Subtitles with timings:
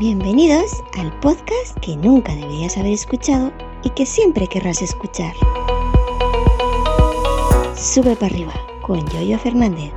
[0.00, 3.52] Bienvenidos al podcast que nunca deberías haber escuchado
[3.84, 5.34] y que siempre querrás escuchar.
[7.76, 9.92] Sube para arriba con Yoyo Fernández.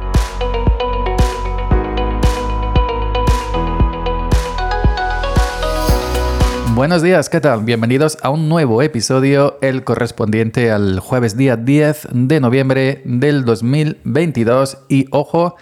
[6.75, 7.63] Buenos días, ¿qué tal?
[7.63, 14.79] Bienvenidos a un nuevo episodio, el correspondiente al jueves día 10 de noviembre del 2022.
[14.89, 15.55] Y ojo,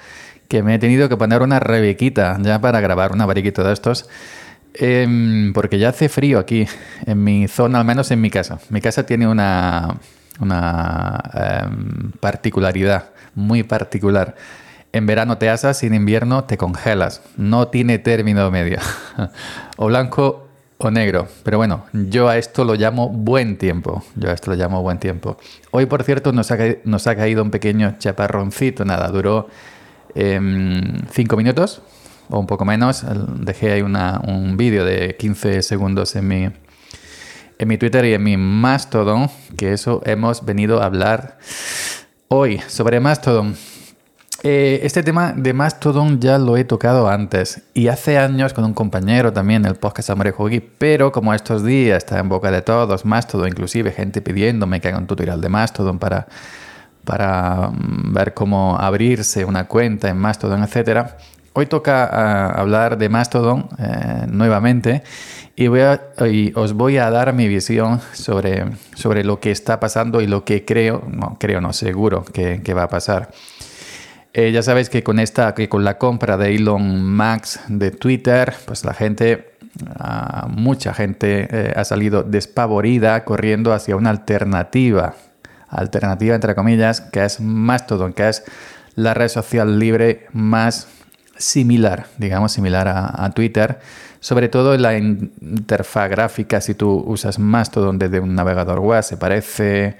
[0.51, 4.09] que me he tenido que poner una rebequita ya para grabar un abariquito de estos.
[4.73, 6.67] Em, porque ya hace frío aquí,
[7.05, 8.59] en mi zona, al menos en mi casa.
[8.67, 9.95] Mi casa tiene una,
[10.41, 11.23] una
[11.63, 14.35] em, particularidad muy particular.
[14.91, 17.21] En verano te asas y en invierno te congelas.
[17.37, 18.79] No tiene término medio.
[19.77, 20.49] o blanco
[20.79, 21.29] o negro.
[21.43, 24.03] Pero bueno, yo a esto lo llamo buen tiempo.
[24.17, 25.37] Yo a esto lo llamo buen tiempo.
[25.71, 28.83] Hoy, por cierto, nos ha, nos ha caído un pequeño chaparroncito.
[28.83, 29.47] Nada, duró
[30.15, 31.81] em, cinco minutos
[32.29, 33.03] o un poco menos.
[33.39, 36.49] Dejé ahí un vídeo de 15 segundos en mi,
[37.59, 41.37] en mi Twitter y en mi Mastodon, que eso hemos venido a hablar
[42.27, 43.55] hoy sobre Mastodon.
[44.43, 48.73] Eh, este tema de Mastodon ya lo he tocado antes y hace años con un
[48.73, 53.05] compañero también, el podcast Amore Jogi, pero como estos días está en boca de todos,
[53.05, 56.27] Mastodon, inclusive gente pidiéndome que haga un tutorial de Mastodon para,
[57.05, 61.07] para mm, ver cómo abrirse una cuenta en Mastodon, etc.
[61.53, 65.03] Hoy toca ah, hablar de Mastodon eh, nuevamente
[65.55, 65.67] y,
[66.55, 70.65] os voy a dar mi visión sobre, sobre lo que está pasando y lo que
[70.65, 73.29] creo, no creo, no seguro que, que va a pasar.
[74.33, 78.53] Eh, ya sabéis que con esta, que con la compra de Elon Max de Twitter,
[78.65, 79.55] pues la gente,
[79.99, 85.15] ah, mucha gente eh, ha salido despavorida corriendo hacia una alternativa,
[85.71, 88.43] alternativa entre comillas, que es Mastodon, que es
[88.95, 90.87] la red social libre más
[91.37, 93.79] similar, digamos, similar a, Twitter,
[94.19, 99.17] sobre todo en la interfaz gráfica, si tú usas Mastodon desde un navegador web, se
[99.17, 99.97] parece,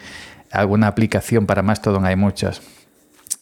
[0.52, 2.62] alguna aplicación para Mastodon hay muchas.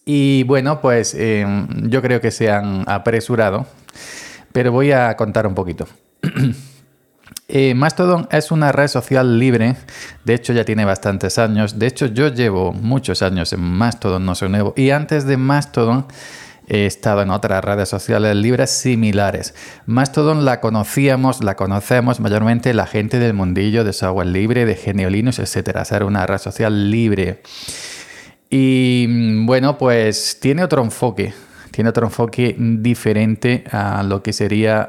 [0.05, 3.67] Y bueno, pues em, yo creo que se han apresurado,
[4.51, 5.87] pero voy a contar un poquito.
[7.51, 9.75] Eh, Mastodon es una red social libre,
[10.23, 14.35] de hecho ya tiene bastantes años, de hecho yo llevo muchos años en Mastodon, no
[14.35, 16.05] soy nuevo, y antes de Mastodon
[16.67, 19.55] he estado en otras redes sociales libres similares.
[19.87, 25.39] Mastodon la conocíamos, la conocemos mayormente la gente del mundillo de software libre, de Geneolinux,
[25.39, 27.41] etcétera, ser una red social libre.
[28.51, 31.33] Y mm, bueno, pues tiene otro enfoque,
[31.71, 34.87] tiene otro enfoque diferente a lo que sería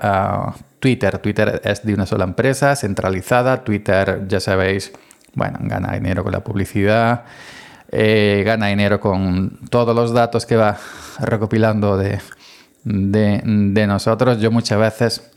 [0.81, 1.19] Twitter.
[1.19, 3.63] Twitter es de una sola empresa, centralizada.
[3.63, 4.93] Twitter, ya sabéis,
[5.35, 7.25] bueno, gana dinero con la publicidad,
[7.93, 10.77] eh, gana dinero con todos los datos que va
[11.21, 12.21] recopilando de,
[13.87, 14.41] nosotros.
[14.41, 15.31] Yo muchas veces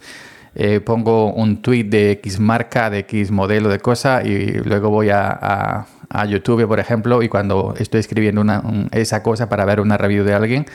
[0.56, 5.10] eh, pongo un tweet de X marca, de X modelo de cosa y luego voy
[5.10, 8.62] a a YouTube, por ejemplo, y cuando estoy escribiendo una,
[8.92, 10.66] esa cosa para ver una review de alguien,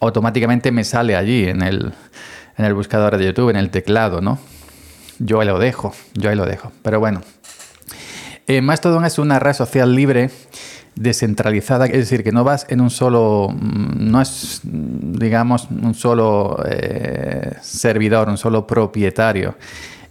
[0.00, 1.92] automáticamente me sale allí en el,
[2.58, 4.38] en el buscador de YouTube, en el teclado, ¿no?
[5.18, 6.72] Yo ahí lo dejo, yo ahí lo dejo.
[6.82, 7.22] Pero bueno,
[8.46, 10.30] eh, Mastodon es una red social libre
[10.94, 16.62] descentralizada, es decir, que no vas en un solo, mm, no es, digamos, un solo
[16.68, 19.56] eh, servidor, un solo propietario.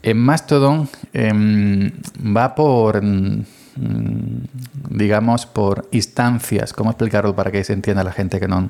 [0.02, 1.91] En Mastodon em,
[2.35, 3.44] va por Mm,
[4.89, 6.73] digamos, por instancias.
[6.73, 8.69] ¿Cómo explicarlo para que se entienda la gente que no,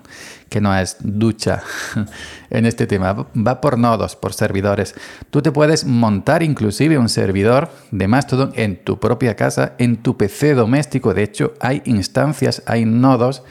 [0.49, 1.63] que no es ducha
[2.49, 3.27] en este tema?
[3.35, 4.95] Va por nodos, por servidores.
[5.29, 10.17] Tú te puedes montar inclusive un servidor de Mastodon en tu propia casa, en tu
[10.17, 11.13] PC doméstico.
[11.13, 13.43] De hecho, hay instancias, hay nodos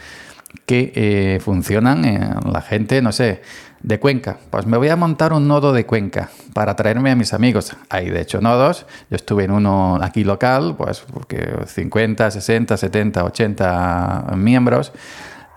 [0.65, 3.43] que eh, funcionan en la gente, no sé,
[3.83, 4.39] de Cuenca.
[4.51, 7.77] Pues me voy a montar un nodo de Cuenca para traerme a mis amigos.
[7.91, 8.87] Hay de hecho nodos.
[9.11, 14.93] Yo estuve en uno aquí local, pues porque 50, 60, 70, 80 miembros.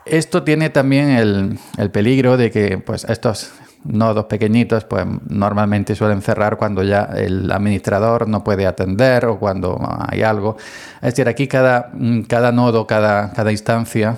[0.05, 3.51] Esto tiene también el, el peligro de que pues estos
[3.83, 9.79] nodos pequeñitos pues normalmente suelen cerrar cuando ya el administrador no puede atender o cuando
[10.07, 10.57] hay algo.
[11.01, 11.91] Es decir, aquí cada,
[12.27, 14.17] cada nodo, cada, cada instancia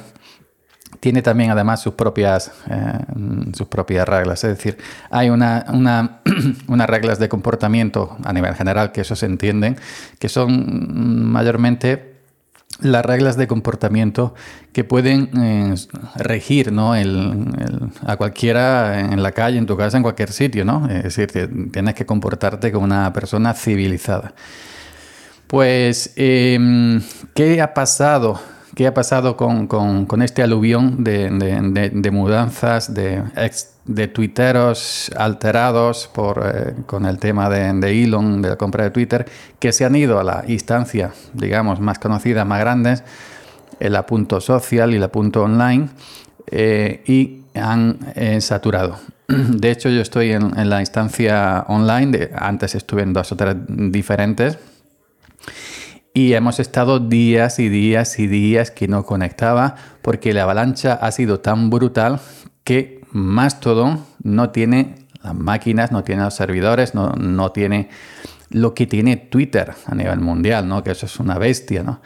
[1.02, 3.00] tiene también además sus propias, eh,
[3.54, 4.44] sus propias reglas.
[4.44, 4.78] Es decir,
[5.10, 5.66] hay una,
[6.68, 9.78] unas reglas de comportamiento a nivel general que eso se entienden,
[10.20, 12.12] que son mayormente
[12.82, 14.36] las reglas de comportamiento
[14.74, 15.76] que pueden eh,
[16.16, 16.94] regir ¿no?
[16.94, 20.66] a cualquiera en la calle, en tu casa, en cualquier sitio.
[20.66, 20.88] ¿no?
[20.88, 21.32] Es decir,
[21.72, 24.34] tienes que comportarte como una persona civilizada.
[25.48, 27.02] Pues, em,
[27.34, 28.40] ¿qué ha pasado
[28.76, 33.24] ¿Qué ha pasado con, este aluvión de, mudanzas, de
[33.86, 38.92] de tuiteros alterados por, eh, con el tema de, de, Elon, de la compra de
[38.92, 39.26] Twitter,
[39.60, 43.04] que se han ido a la instancia, digamos, más conocida, más grandes,
[43.80, 45.90] la punto social y la punto online,
[46.48, 49.00] eh, y han eh, saturado.
[49.28, 53.56] De hecho, yo estoy en, la instancia online, de, antes estuve en dos o tres
[53.68, 54.60] diferentes,
[56.14, 61.12] y hemos estado días y días y días que no conectaba porque la avalancha ha
[61.12, 62.20] sido tan brutal
[62.64, 67.90] que Mastodon no tiene las máquinas, no tiene los servidores, no, no tiene
[68.50, 70.84] lo que tiene Twitter a nivel mundial, ¿no?
[70.84, 72.02] Que eso es una bestia, ¿no?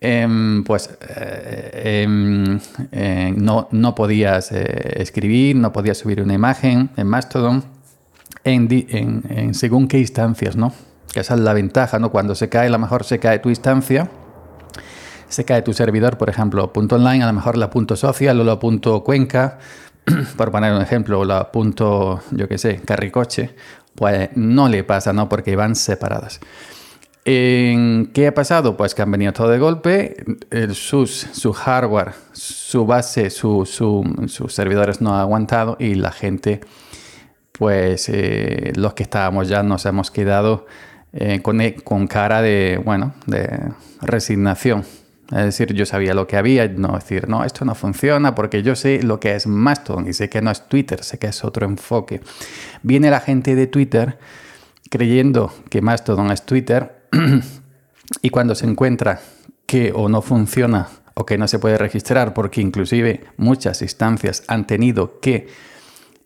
[0.00, 2.60] Em, pues eh, em,
[2.92, 7.64] eh, no, no, podías eh, escribir, no podías subir una imagen en Mastodon
[8.44, 10.74] en, según qué instancias, ¿no?
[11.14, 12.10] Que esa es la ventaja, ¿no?
[12.10, 14.10] Cuando se cae, a lo mejor se cae tu instancia,
[15.28, 18.44] se cae tu servidor, por ejemplo, punto online, a lo mejor la punto social o
[18.44, 19.58] la punto cuenca,
[20.36, 23.54] por poner un ejemplo, la punto, yo qué sé, carricoche,
[23.94, 25.28] pues no le pasa, ¿no?
[25.28, 26.40] Porque van separadas.
[27.24, 28.76] ¿Qué ha pasado?
[28.76, 30.16] Pues que han venido todo de golpe,
[30.50, 33.70] el, sus, su hardware, su base, sus
[34.48, 36.60] servidores no han aguantado y la gente,
[37.52, 40.66] pues eh, los que estábamos ya nos hemos quedado
[41.14, 43.48] eh, con, con, cara de, bueno, de
[44.02, 44.84] resignación.
[45.30, 48.76] Es decir, yo sabía lo que había, no decir, no, esto no funciona porque yo
[48.76, 51.66] sé lo que es Mastodon y sé que no es Twitter, sé que es otro
[51.66, 52.20] enfoque.
[52.82, 54.18] Viene la gente de Twitter
[54.90, 57.06] creyendo que Mastodon es Twitter
[58.22, 59.20] y cuando se encuentra
[59.66, 64.66] que o no funciona o que no se puede registrar, porque inclusive muchas instancias han
[64.66, 65.46] tenido que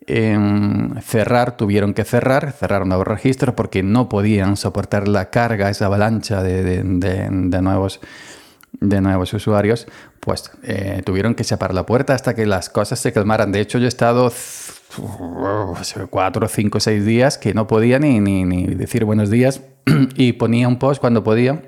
[0.09, 5.85] em, cerrar, tuvieron que cerrar, cerrar nuevos registros porque no podían soportar la carga, esa
[5.85, 6.83] avalancha de,
[7.61, 7.99] nuevos,
[8.79, 9.87] de nuevos usuarios,
[10.19, 13.51] pues eh, tuvieron que separar la puerta hasta que las cosas se calmaran.
[13.51, 14.31] De hecho, yo he estado
[16.09, 19.61] cuatro, cinco, seis días que no podía ni, ni, decir buenos días
[20.15, 21.61] y ponía un post cuando podía.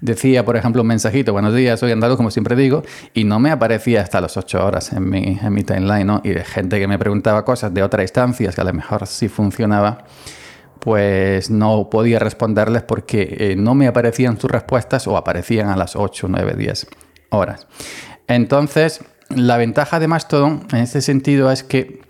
[0.00, 2.82] Decía, por ejemplo, un mensajito, buenos días, soy andaluz, como siempre digo,
[3.12, 6.20] y no me aparecía hasta las ocho horas en mi, en mi timeline, ¿no?
[6.24, 9.28] Y de gente que me preguntaba cosas de otras instancias que a lo mejor sí
[9.28, 10.04] funcionaba,
[10.80, 15.96] pues no podía responderles porque eh, no me aparecían sus respuestas o aparecían a las
[15.96, 16.86] 8, 9, 10
[17.30, 17.66] horas.
[18.26, 19.00] Entonces,
[19.30, 22.02] la ventaja de Mastodon en este sentido es que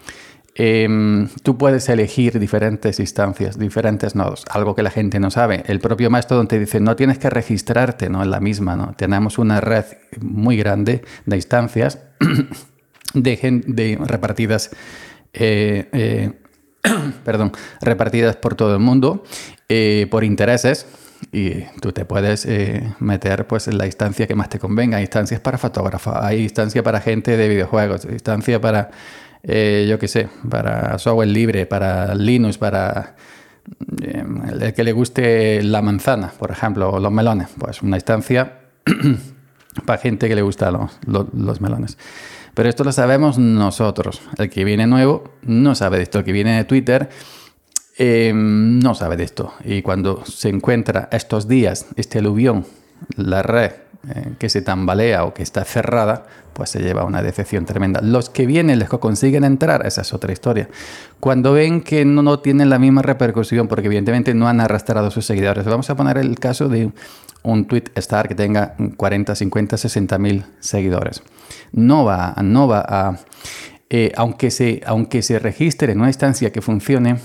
[0.54, 5.64] em, tú puedes elegir diferentes instancias, diferentes nodos, algo que la gente no sabe.
[5.66, 8.22] El propio Mastodon te dice, no tienes que registrarte ¿no?
[8.22, 8.76] en la misma.
[8.76, 8.94] ¿no?
[8.96, 9.84] Tenemos una red
[10.20, 11.98] muy grande de instancias
[13.14, 14.70] de, repartidas,
[15.32, 16.32] eh, eh,
[17.24, 19.24] perdón, repartidas por todo el mundo
[19.68, 20.86] eh, por intereses
[21.32, 22.46] y tú te puedes
[22.98, 24.98] meter pues en la instancia que más te convenga.
[24.98, 28.90] Hay instancias para fotógrafos, hay instancia para gente de videojuegos, instancia para,
[29.44, 33.14] eh, yo qué sé, para software libre, para Linux, para
[34.02, 34.24] eh,
[34.60, 37.48] el que le guste la manzana, por ejemplo, o los melones.
[37.58, 38.60] Pues una instancia
[39.86, 41.98] para gente que le gusta los, melones.
[42.54, 44.22] Pero esto lo sabemos nosotros.
[44.38, 46.20] El que viene nuevo no sabe de esto.
[46.20, 47.08] El que viene de Twitter
[47.96, 49.54] Em, no sabe de esto.
[49.64, 52.66] Y cuando se encuentra estos días este aluvión,
[53.16, 53.72] la red
[54.08, 58.00] eh, que se tambalea o que está cerrada, pues se lleva una decepción tremenda.
[58.02, 60.68] Los que vienen, los que consiguen entrar, esa es otra historia.
[61.20, 65.10] Cuando ven que no, no tienen la misma repercusión, porque evidentemente no han arrastrado a
[65.10, 65.64] sus seguidores.
[65.64, 66.90] Vamos a poner el caso de
[67.42, 71.22] un tweet star que tenga 40, 50, 60 mil seguidores.
[71.72, 73.18] No va, no va a...
[73.90, 77.18] Eh, aunque, se, aunque se registre en una instancia que funcione,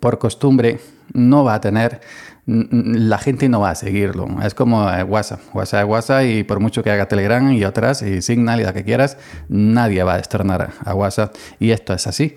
[0.00, 0.80] por costumbre
[1.12, 2.00] no va a tener,
[2.46, 4.28] la gente no va a seguirlo.
[4.42, 8.22] Es como eh, WhatsApp, WhatsApp, WhatsApp y por mucho que haga Telegram y otras y
[8.22, 9.16] Signal y la que quieras,
[9.48, 12.36] nadie va a externar a WhatsApp y esto es así.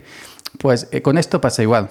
[0.59, 1.89] Pues eh, con esto pasa igual.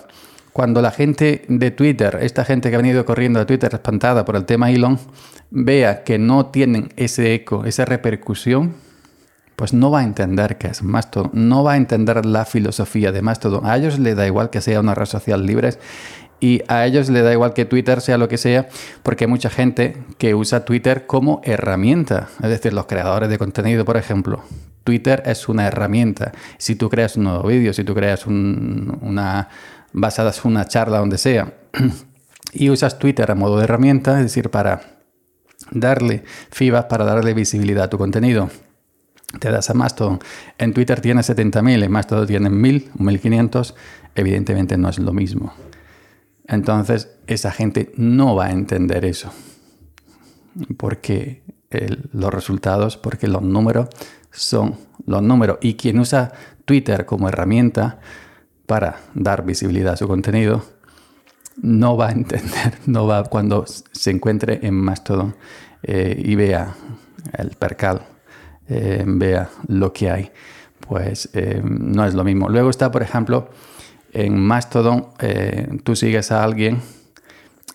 [0.53, 4.37] Cuando la gente de Twitter, esta gente que ha venido corriendo de Twitter espantada por
[4.37, 4.99] el tema Elon,
[5.51, 8.75] vea que no tienen ese eco, esa repercusión,
[9.55, 13.23] pues no va a entender qué es Mastodon, no va a entender la filosofía de
[13.23, 13.67] Mastodon.
[13.67, 15.71] A ellos les da igual que sea una red social libre
[16.41, 18.69] y a ellos les da igual que Twitter sea lo que sea,
[19.03, 22.29] porque hay mucha gente que usa Twitter como herramienta.
[22.43, 24.43] Es decir, los creadores de contenido, por ejemplo.
[24.85, 26.33] Twitter es una herramienta.
[26.59, 29.49] Si tú creas un nuevo vídeo, si tú creas una
[29.93, 31.55] basadas una charla donde sea,
[32.53, 34.83] y usas Twitter a modo de herramienta, es decir, para
[35.71, 38.51] darle feedback, para darle visibilidad a tu contenido
[39.39, 40.21] te das a Mastodon.
[40.59, 43.75] En Twitter tiene 70.000, en Mastodon tiene 1.000, 1.500.
[44.15, 45.53] Evidentemente no es lo mismo.
[46.49, 49.33] Entonces, esa gente no va a entender eso.
[50.77, 51.43] Porque
[52.13, 53.89] los resultados, porque los números
[54.31, 54.77] son
[55.07, 55.59] los números.
[55.61, 56.33] Y quien usa
[56.65, 58.01] Twitter como herramienta
[58.67, 60.65] para dar visibilidad a su contenido,
[61.63, 65.37] no va a entender, no va cuando se encuentre en Mastodon
[65.83, 66.75] eh, y vea
[67.33, 68.03] el percal,
[68.69, 70.31] eh, vea lo que hay,
[70.81, 72.49] pues eh, no es lo mismo.
[72.49, 73.51] Luego está, por ejemplo,
[74.19, 75.09] en Mastodon,
[75.85, 76.81] tú sigues a alguien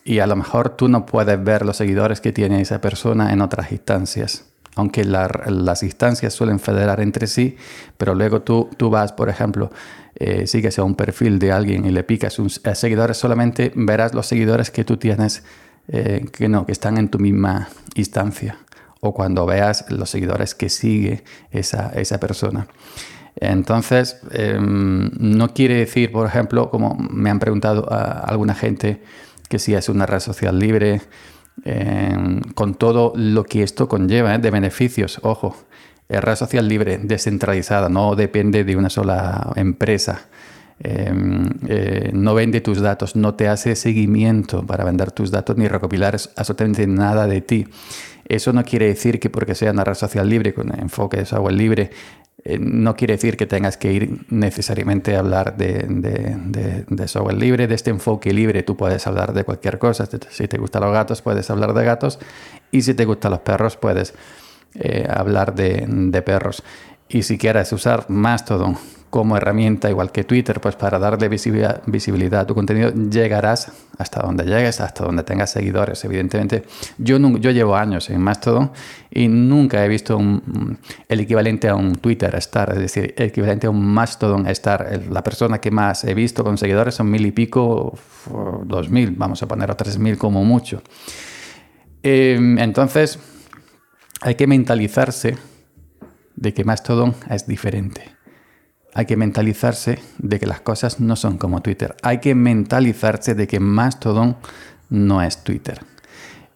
[0.03, 3.41] y a lo mejor tú no puedes ver los seguidores que tiene esa persona en
[3.41, 7.57] otras instancias aunque las instancias suelen federar entre sí,
[7.97, 9.71] pero luego tú, tú vas, por ejemplo,
[10.15, 14.13] eh, sigues a un perfil de alguien y le picas un, a seguidores, solamente verás
[14.13, 15.43] los seguidores que tú tienes
[15.87, 18.57] eh, que no, que están en tu misma instancia,
[19.01, 22.67] o cuando veas los seguidores que sigue esa, esa persona.
[23.35, 29.01] Entonces, em, no quiere decir, por ejemplo, como me han preguntado alguna gente,
[29.49, 31.01] que si es una red social libre,
[32.55, 34.39] con todo lo que esto conlleva ¿eh?
[34.39, 35.19] de beneficios.
[35.21, 35.55] Ojo,
[36.09, 40.27] es red social libre, descentralizada, no depende de una sola empresa.
[40.83, 45.67] Em, eh, no vende tus datos, no te hace seguimiento para vender tus datos ni
[45.67, 47.67] recopilar absolutamente nada de ti.
[48.27, 51.53] Eso no quiere decir que porque sea una red social libre, con enfoque de software
[51.53, 51.91] libre,
[52.43, 57.75] eh, no quiere decir que tengas que ir necesariamente a hablar de, software libre, de
[57.75, 58.63] este enfoque libre.
[58.63, 60.07] Tú puedes hablar de cualquier cosa.
[60.29, 62.19] Si te gustan los gatos, puedes hablar de gatos.
[62.71, 64.15] Y si te gustan los perros, puedes
[64.73, 66.63] eh, hablar de, perros.
[67.09, 68.77] Y si quieres usar Mastodon
[69.11, 74.21] como herramienta, igual que Twitter, pues para darle visibilidad, visibilidad a tu contenido, llegarás hasta
[74.21, 76.03] donde llegues, hasta donde tengas seguidores.
[76.05, 76.63] Evidentemente,
[76.97, 78.71] yo, yo llevo años en Mastodon
[79.11, 80.17] y nunca he visto
[81.09, 85.01] el equivalente a un Twitter Star, es decir, el equivalente a un Mastodon Star.
[85.11, 87.93] La persona que más he visto con seguidores son mil y pico,
[88.63, 90.81] dos mil, vamos a poner a tres mil como mucho.
[92.01, 93.19] Em, entonces,
[94.21, 95.35] hay que mentalizarse
[96.37, 98.20] de que Mastodon es diferente
[98.93, 101.95] hay que mentalizarse de que las cosas no son como Twitter.
[102.01, 104.35] Hay que mentalizarse de que Mastodon
[104.89, 105.81] no es Twitter.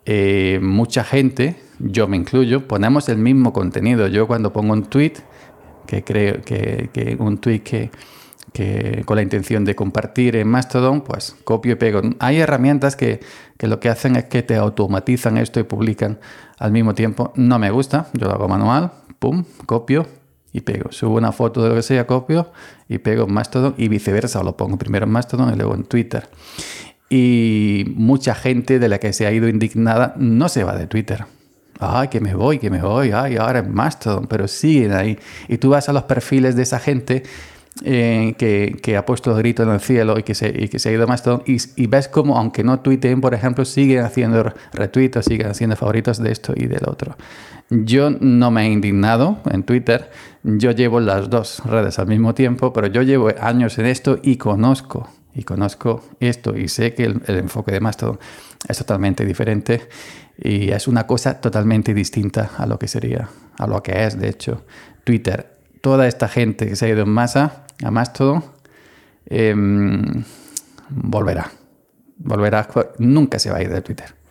[0.06, 4.08] Eh, mucha gente, yo me incluyo, ponemos el mismo contenido.
[4.08, 5.14] Yo cuando pongo un tweet,
[5.88, 7.90] que creo que, un tweet que,
[8.52, 12.02] que, con la intención de compartir en Mastodon, pues copio y pego.
[12.20, 13.22] Hay herramientas que,
[13.58, 16.20] que lo que hacen es que te automatizan esto y publican
[16.58, 17.32] al mismo tiempo.
[17.36, 20.06] No me gusta, yo lo hago manual, pum, copio,
[20.56, 20.92] y pego.
[20.94, 22.50] Subo una foto de lo que sea, copio
[22.88, 24.42] y pego en Mastodon y viceversa.
[24.42, 26.30] lo pongo primero en Mastodon y luego en Twitter.
[27.10, 31.26] Y mucha gente de la que se ha ido indignada no se va de Twitter.
[31.78, 35.20] Ay, que me voy, que me voy, ay, ahora en Mastodon, pero siguen ahí.
[35.50, 37.24] Y tú vas a los perfiles de esa gente
[37.84, 40.88] eh, que, ha puesto el grito en el cielo y que se, y que se
[40.88, 44.54] ha ido a Mastodon y, y, ves como, aunque no tuiteen, por ejemplo, siguen haciendo
[44.72, 47.18] retweets, siguen haciendo favoritos de esto y del otro.
[47.70, 50.12] Yo no me he indignado en Twitter,
[50.46, 54.38] yo llevo las dos redes al mismo tiempo, pero yo llevo años en esto y
[54.38, 58.20] conozco, y conozco esto y sé que el, enfoque de Mastodon
[58.68, 59.90] es totalmente diferente
[60.38, 64.30] y es una cosa totalmente distinta a lo que sería, a lo que es, de
[64.30, 64.66] hecho,
[65.04, 65.58] Twitter.
[65.82, 68.44] Toda esta gente que se ha ido en masa a Mastodon
[69.26, 70.24] em,
[70.90, 71.52] volverá.
[72.18, 72.68] Volverá,
[73.00, 74.25] nunca se va a ir de Twitter.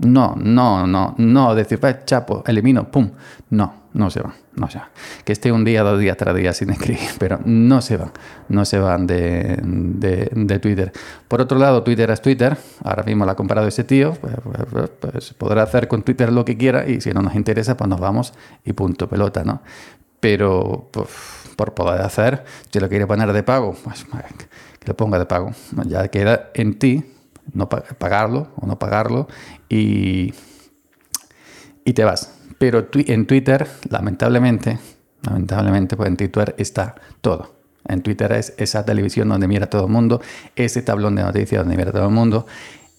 [0.00, 3.10] No, no, no, no decir, pues, chapo, elimino, pum.
[3.50, 4.88] No, no se van, no se van.
[5.24, 8.10] Que esté un día, dos días, tres días sin escribir, pero no se van,
[8.48, 10.92] no se van de, de, Twitter.
[11.28, 14.34] Por otro lado, Twitter es Twitter, ahora mismo lo ha comprado ese tío, pues,
[14.70, 17.88] pues, pues, podrá hacer con Twitter lo que quiera y si no nos interesa, pues
[17.88, 18.32] nos vamos
[18.64, 19.60] y punto pelota, ¿no?
[20.20, 20.88] Pero
[21.56, 24.06] por poder hacer, si lo quiere poner de pago, pues
[24.78, 25.52] que lo ponga de pago.
[25.86, 27.04] Ya queda en ti
[27.54, 29.28] no pagarlo o no pagarlo
[29.68, 30.34] y,
[31.84, 32.34] y te vas.
[32.58, 34.78] Pero en Twitter, lamentablemente,
[35.22, 37.54] lamentablemente, pues en Twitter está todo.
[37.88, 40.20] En Twitter es esa televisión donde mira todo el mundo,
[40.54, 42.46] ese tablón de noticias donde mira todo el mundo.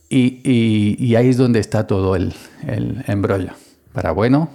[0.10, 2.34] Y, y, ahí es donde está todo el,
[2.68, 3.52] el embrollo,
[3.94, 4.50] para bueno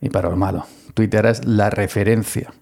[0.00, 0.64] y para lo malo.
[0.94, 2.54] Twitter es la referencia.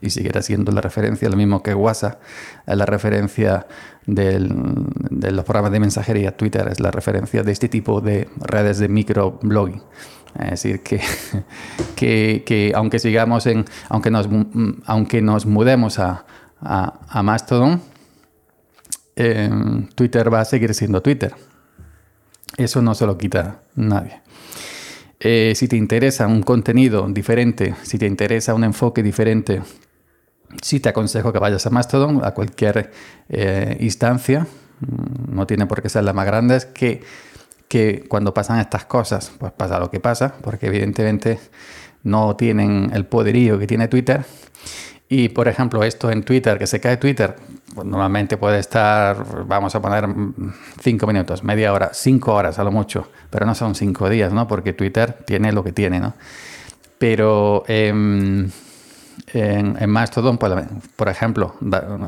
[0.00, 2.20] Y seguirá siendo la referencia, lo mismo que WhatsApp,
[2.66, 3.66] es la referencia
[4.06, 8.88] de los programas de mensajería, Twitter es la referencia de este tipo de redes de
[8.88, 9.82] microblogging.
[10.38, 11.00] Es decir, que,
[12.44, 14.28] que, aunque sigamos en, aunque nos,
[14.86, 16.24] aunque nos mudemos a,
[16.60, 17.80] a, Mastodon,
[19.16, 21.34] em, Twitter va a seguir siendo Twitter.
[22.56, 24.22] Eso no se lo quita nadie.
[25.20, 29.62] Eh, si te interesa un contenido diferente, si te interesa un enfoque diferente
[30.62, 32.90] Sí te aconsejo que vayas a Mastodon, a cualquier
[33.28, 34.46] eh, instancia,
[34.80, 37.02] mm, no tiene por qué ser la más grande, es que,
[37.68, 41.38] que cuando pasan estas cosas, pues pasa lo que pasa, porque evidentemente
[42.02, 44.24] no tienen el poderío que tiene Twitter.
[45.10, 47.36] Y por ejemplo, esto en Twitter, que se cae Twitter,
[47.74, 50.06] pues normalmente puede estar, vamos a poner
[50.82, 54.46] cinco minutos, media hora, cinco horas a lo mucho, pero no son cinco días, ¿no?
[54.46, 56.14] Porque Twitter tiene lo que tiene, ¿no?
[56.98, 58.50] Pero em,
[59.32, 61.54] en, en, Mastodon, por ejemplo,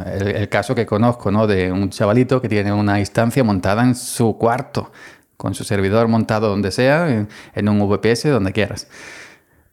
[0.06, 1.46] el, caso que conozco, ¿no?
[1.46, 4.92] De un chavalito que tiene una instancia montada en su cuarto,
[5.36, 8.88] con su servidor montado donde sea, en, un VPS, donde quieras,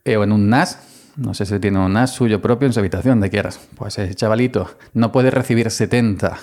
[0.05, 0.79] eh, o en un NAS
[1.17, 3.59] no sé si tiene un NAS suyo propio en su habitación, de quieras.
[3.75, 6.37] Pues ese chavalito no puede recibir 70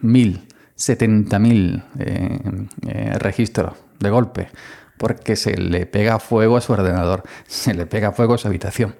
[0.00, 2.38] mil, 70 mil eh,
[2.86, 4.48] eh, registros de golpe
[4.96, 8.94] porque se le pega fuego a su ordenador, se le pega fuego a su habitación.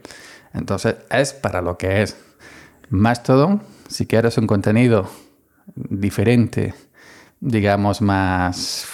[0.54, 2.16] Entonces es para lo que es.
[2.90, 5.09] Mastodon, si quieres un contenido
[5.75, 6.75] diferente,
[7.40, 8.87] digamos más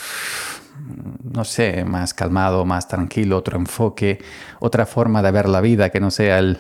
[1.33, 4.19] no sé, más calmado, más tranquilo, otro enfoque,
[4.61, 6.59] otra forma de ver la vida que no sea el,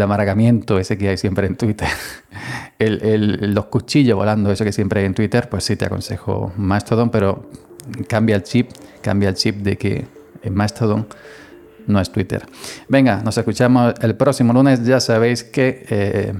[0.00, 1.88] amargamiento ese que hay siempre en Twitter,
[2.78, 7.10] el, los cuchillos volando, eso que siempre hay en Twitter, pues sí te aconsejo Mastodon,
[7.10, 7.48] pero
[8.08, 8.70] cambia el chip,
[9.02, 10.06] cambia el chip de que
[10.50, 11.06] Mastodon
[11.86, 12.46] no es Twitter.
[12.88, 16.34] Venga, nos escuchamos el próximo lunes, ya sabéis que eh,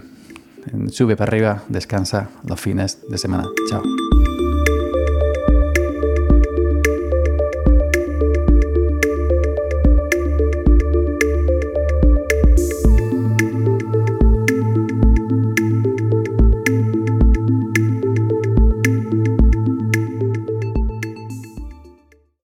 [0.91, 3.45] sube para arriba, descansa los fines de semana.
[3.69, 3.83] Chao.